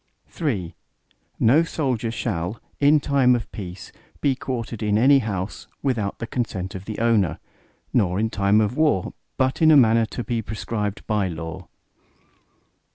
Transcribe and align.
III 0.41 0.73
No 1.39 1.61
soldier 1.61 2.09
shall, 2.09 2.59
in 2.79 2.99
time 2.99 3.35
of 3.35 3.51
peace 3.51 3.91
be 4.19 4.33
quartered 4.33 4.81
in 4.81 4.97
any 4.97 5.19
house, 5.19 5.67
without 5.83 6.17
the 6.17 6.25
consent 6.25 6.73
of 6.73 6.85
the 6.85 6.97
owner, 6.97 7.37
nor 7.93 8.19
in 8.19 8.31
time 8.31 8.61
of 8.61 8.75
war, 8.75 9.13
but 9.37 9.61
in 9.61 9.69
a 9.69 9.77
manner 9.77 10.07
to 10.07 10.23
be 10.23 10.41
prescribed 10.41 11.05
by 11.05 11.27
law. 11.27 11.67